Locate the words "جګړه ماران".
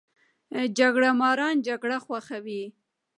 0.77-1.55